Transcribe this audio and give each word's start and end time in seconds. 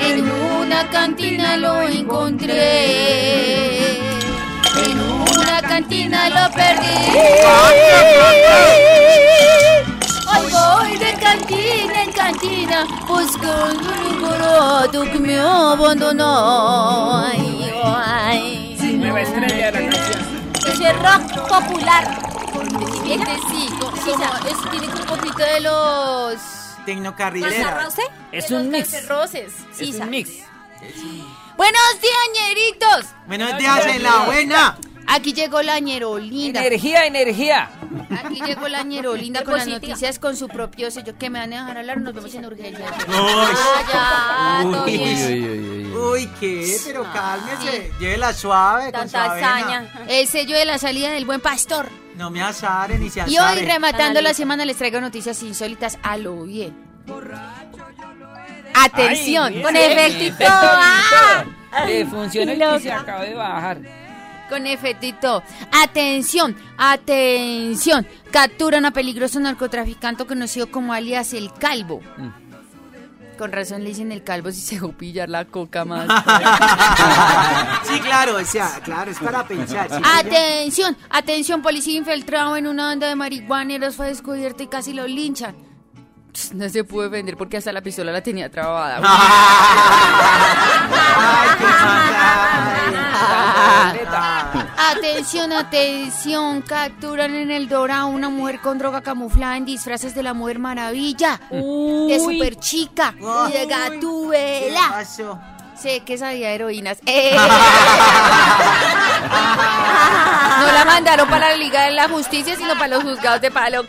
En 0.00 0.28
una 0.28 0.90
cantina 0.90 1.56
lo 1.56 1.82
encontré. 1.82 2.56
En 4.76 5.00
una 5.00 5.62
cantina 5.62 6.28
lo 6.28 6.50
perdí. 6.52 6.96
Hoy 10.28 10.50
voy 10.50 10.96
de 10.98 11.14
cantina 11.14 12.02
en 12.02 12.12
cantina 12.12 12.86
buscando 13.06 13.88
un 14.08 14.20
coroto 14.20 15.04
que 15.04 15.18
me 15.20 15.38
abandonó. 15.38 17.22
Ay, 17.24 17.72
ay. 17.84 18.76
Sí, 18.80 18.96
de 18.96 19.06
la 19.12 19.70
canción. 19.70 20.20
Es 20.66 20.80
el 20.80 20.96
rock 20.98 21.22
popular. 21.48 22.26
Sí, 23.04 23.66
Tecnocarrilera. 26.86 27.88
Es 28.32 28.50
un 28.50 28.70
mix. 28.70 29.08
Roces. 29.08 29.52
Es 29.78 29.94
un 29.96 30.08
mix. 30.08 30.30
Buenos 31.56 32.00
días, 32.00 32.14
ñeritos. 32.32 33.06
Buenos 33.26 33.58
días 33.58 33.86
en 33.86 34.02
la 34.02 34.24
buena. 34.24 34.78
Aquí 35.08 35.32
llegó 35.32 35.62
la 35.62 35.78
ñerolinda. 35.80 36.60
Energía, 36.60 37.06
energía. 37.06 37.70
Aquí 38.24 38.40
llegó 38.40 38.68
la 38.68 38.82
ñerolinda 38.82 39.42
con 39.44 39.54
las 39.54 39.66
noticias 39.66 40.18
con 40.18 40.36
su 40.36 40.48
propio 40.48 40.90
sello. 40.90 41.16
Que 41.18 41.28
me 41.30 41.38
van 41.38 41.52
a 41.52 41.60
dejar 41.60 41.78
hablar, 41.78 42.00
nos 42.00 42.14
vemos 42.14 42.34
en 42.34 42.44
urgencia. 42.44 42.86
Ah, 43.08 44.64
Uy. 44.64 44.96
bien. 44.96 45.92
Uy, 45.94 46.28
¿qué? 46.40 46.76
Pero 46.84 47.04
cálmese. 47.12 47.92
Llévela 47.98 48.32
suave 48.32 48.92
con 48.92 49.08
su 49.08 49.12
Tanta 49.12 49.34
hazaña. 49.36 50.06
El 50.08 50.26
sello 50.28 50.56
de 50.56 50.64
la 50.64 50.78
salida 50.78 51.10
del 51.10 51.24
buen 51.24 51.40
pastor. 51.40 51.88
No 52.16 52.30
me 52.30 52.42
azaren 52.42 53.00
ni 53.00 53.10
se 53.10 53.20
Y 53.26 53.36
azaren. 53.36 53.58
hoy, 53.64 53.66
rematando 53.70 54.20
la 54.22 54.32
semana, 54.34 54.64
les 54.64 54.76
traigo 54.76 55.00
noticias 55.00 55.42
insólitas 55.42 55.98
a 56.02 56.16
lo 56.16 56.44
bien. 56.44 56.74
Atención, 58.74 59.52
Ay, 59.54 59.62
con. 59.62 59.76
Efecto 59.76 60.44
¡ah! 60.48 61.44
Le 61.86 62.06
funciona 62.06 62.52
el 62.52 62.58
que 62.58 62.80
se 62.80 62.92
acaba 62.92 63.22
de 63.22 63.34
bajar. 63.34 63.78
Con 64.48 64.66
efectito. 64.66 65.42
Atención, 65.72 66.56
atención. 66.78 68.06
Capturan 68.30 68.84
a 68.86 68.92
peligroso 68.92 69.40
narcotraficante 69.40 70.24
conocido 70.24 70.70
como 70.70 70.92
alias 70.92 71.32
El 71.32 71.52
Calvo. 71.52 72.00
Con 73.36 73.52
razón 73.52 73.82
le 73.82 73.90
dicen 73.90 74.12
el 74.12 74.22
calvo 74.22 74.50
si 74.50 74.60
se 74.60 74.80
pillar 74.88 75.28
la 75.28 75.44
coca 75.44 75.84
más. 75.84 76.06
Sí, 77.84 78.00
claro, 78.00 78.36
o 78.36 78.44
sea, 78.44 78.80
claro, 78.82 79.12
es 79.12 79.18
para 79.18 79.46
pensar. 79.46 79.88
atención, 80.18 80.96
atención, 81.08 81.62
policía 81.62 81.96
infiltrado 81.96 82.56
en 82.56 82.66
una 82.66 82.86
banda 82.86 83.06
de 83.06 83.14
marihuaneros 83.14 83.94
fue 83.94 84.08
descubierto 84.08 84.64
y 84.64 84.66
casi 84.66 84.92
lo 84.92 85.06
linchan. 85.06 85.54
No 86.54 86.68
se 86.68 86.84
pudo 86.84 87.04
defender 87.04 87.36
porque 87.36 87.56
hasta 87.56 87.72
la 87.72 87.80
pistola 87.82 88.12
la 88.12 88.22
tenía 88.22 88.50
trabada. 88.50 89.00
Atención, 94.96 95.52
atención, 95.52 96.62
capturan 96.62 97.34
en 97.34 97.50
el 97.50 97.68
Dorado 97.68 98.06
una 98.08 98.28
mujer 98.28 98.60
con 98.60 98.78
droga 98.78 99.00
camuflada 99.02 99.56
en 99.56 99.64
disfraces 99.64 100.14
de 100.14 100.22
la 100.22 100.34
Mujer 100.34 100.58
Maravilla, 100.58 101.40
de 101.50 102.20
super 102.20 102.56
chica 102.56 103.14
y 103.18 103.52
de 103.52 103.58
¿Qué 103.58 103.66
gatubela. 103.66 104.88
pasó? 104.90 105.38
Sé 105.76 106.00
que 106.00 106.16
sabía 106.16 106.50
heroínas. 106.50 106.98
Eh. 107.06 107.36
No 110.60 110.72
la 110.72 110.84
mandaron 110.86 111.28
para 111.28 111.50
la 111.50 111.56
Liga 111.56 111.82
de 111.82 111.90
la 111.92 112.08
Justicia, 112.08 112.56
sino 112.56 112.74
para 112.74 112.88
los 112.96 113.02
juzgados 113.02 113.40
de 113.40 113.50
palo. 113.50 113.84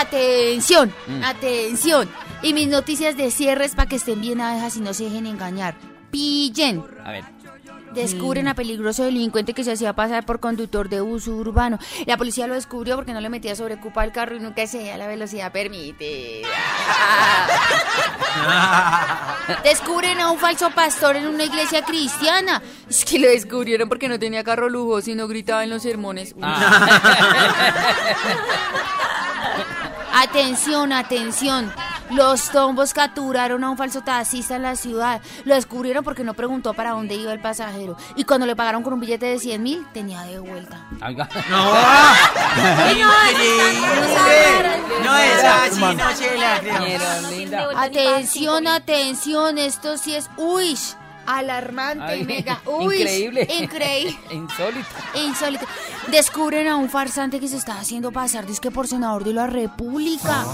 Atención, 0.00 0.92
atención. 1.22 2.08
Y 2.40 2.54
mis 2.54 2.68
noticias 2.68 3.14
de 3.16 3.30
cierres 3.30 3.74
para 3.74 3.88
que 3.88 3.96
estén 3.96 4.22
bien 4.22 4.40
abejas 4.40 4.76
y 4.76 4.80
no 4.80 4.94
se 4.94 5.04
dejen 5.04 5.26
engañar. 5.26 5.76
Pillen. 6.10 6.82
A 7.04 7.10
ver. 7.10 7.24
Descubren 7.92 8.48
a 8.48 8.54
peligroso 8.54 9.04
delincuente 9.04 9.52
que 9.52 9.64
se 9.64 9.72
hacía 9.72 9.92
pasar 9.92 10.24
por 10.24 10.40
conductor 10.40 10.88
de 10.88 11.02
uso 11.02 11.32
urbano. 11.32 11.78
La 12.06 12.16
policía 12.16 12.46
lo 12.46 12.54
descubrió 12.54 12.96
porque 12.96 13.12
no 13.12 13.20
le 13.20 13.28
metía 13.28 13.54
sobrecupa 13.54 14.00
al 14.00 14.12
carro 14.12 14.34
y 14.36 14.40
nunca 14.40 14.62
excedía 14.62 14.96
la 14.96 15.06
velocidad 15.06 15.52
permitida. 15.52 16.48
Descubren 19.62 20.20
a 20.20 20.30
un 20.30 20.38
falso 20.38 20.70
pastor 20.70 21.16
en 21.16 21.26
una 21.26 21.44
iglesia 21.44 21.84
cristiana. 21.84 22.62
Es 22.88 23.04
que 23.04 23.18
lo 23.18 23.28
descubrieron 23.28 23.90
porque 23.90 24.08
no 24.08 24.18
tenía 24.18 24.42
carro 24.42 24.70
lujoso 24.70 25.10
y 25.10 25.14
no 25.14 25.28
gritaba 25.28 25.62
en 25.64 25.68
los 25.70 25.82
sermones. 25.82 26.34
Atención, 30.12 30.92
atención. 30.92 31.72
Los 32.10 32.50
tombos 32.50 32.92
capturaron 32.92 33.64
a 33.64 33.70
un 33.70 33.78
falso 33.78 34.02
taxista 34.02 34.56
en 34.56 34.62
la 34.62 34.76
ciudad. 34.76 35.22
Lo 35.44 35.54
descubrieron 35.54 36.04
porque 36.04 36.24
no 36.24 36.34
preguntó 36.34 36.74
para 36.74 36.90
dónde 36.90 37.14
iba 37.14 37.32
el 37.32 37.40
pasajero. 37.40 37.96
Y 38.16 38.24
cuando 38.24 38.44
le 38.46 38.54
pagaron 38.54 38.82
con 38.82 38.92
un 38.92 39.00
billete 39.00 39.26
de 39.26 39.38
100 39.38 39.62
mil, 39.62 39.86
tenía 39.92 40.22
de 40.22 40.38
vuelta. 40.38 40.86
Oiga. 41.04 41.28
No, 41.50 41.72
increíble. 42.90 43.82
No 45.02 45.16
es 45.16 45.44
así, 45.44 45.80
no 45.80 46.10
se 46.14 46.36
la. 46.36 47.82
Atención, 47.82 48.66
atención. 48.66 49.58
Esto 49.58 49.96
sí 49.96 50.14
es, 50.14 50.28
uy, 50.36 50.78
alarmante, 51.26 52.04
Ay, 52.04 52.24
mega. 52.24 52.60
Uy, 52.66 52.96
increíble. 52.96 53.48
Increíble. 53.60 54.18
Insólito. 54.30 54.88
Insólito. 55.14 55.66
Descubren 56.08 56.68
a 56.68 56.76
un 56.76 56.88
farsante 56.88 57.38
que 57.40 57.48
se 57.48 57.56
está 57.56 57.78
haciendo 57.78 58.12
pasar 58.12 58.46
disque 58.46 58.70
por 58.70 58.88
senador 58.88 59.24
de 59.24 59.32
la 59.32 59.46
República. 59.46 60.44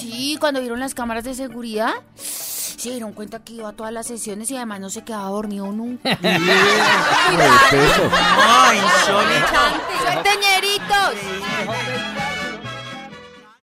Sí, 0.00 0.36
cuando 0.38 0.60
vieron 0.60 0.80
las 0.80 0.94
cámaras 0.94 1.24
de 1.24 1.34
seguridad, 1.34 1.92
se 2.14 2.90
dieron 2.90 3.12
cuenta 3.12 3.40
que 3.40 3.54
iba 3.54 3.68
a 3.70 3.72
todas 3.72 3.92
las 3.92 4.06
sesiones 4.06 4.50
y 4.50 4.56
además 4.56 4.80
no 4.80 4.90
se 4.90 5.02
quedaba 5.02 5.28
dormido 5.30 5.66
nunca. 5.72 6.18
No, 6.20 6.28
insólito. 8.74 9.46
¡Suerte, 10.02 10.30
ñeritos! 10.40 10.55